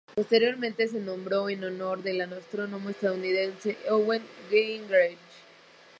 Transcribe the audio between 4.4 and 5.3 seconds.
Gingerich.